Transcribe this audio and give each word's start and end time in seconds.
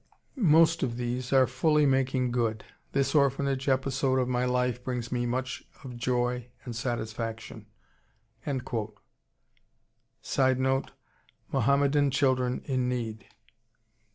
Most 0.35 0.81
of 0.81 0.97
these 0.97 1.31
are 1.31 1.45
fully 1.45 1.85
making 1.85 2.31
good. 2.31 2.65
This 2.91 3.13
orphanage 3.13 3.69
episode 3.69 4.17
of 4.17 4.27
my 4.27 4.45
life 4.45 4.83
brings 4.83 5.11
me 5.11 5.27
much 5.27 5.63
of 5.83 5.95
joy 5.95 6.47
and 6.65 6.75
satisfaction." 6.75 7.67
[Sidenote: 10.23 10.91
Mohammedan 11.51 12.09
children 12.09 12.63
in 12.65 12.89
need. 12.89 13.27